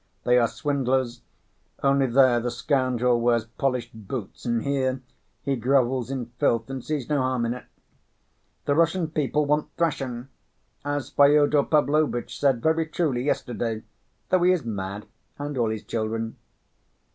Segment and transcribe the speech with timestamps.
[0.23, 1.21] They are swindlers,
[1.83, 5.03] only there the scoundrel wears polished boots and here
[5.43, 7.65] he grovels in filth and sees no harm in it.
[8.65, 10.29] The Russian people want thrashing,
[10.83, 13.83] as Fyodor Pavlovitch said very truly yesterday,
[14.29, 15.05] though he is mad,
[15.37, 16.35] and all his children."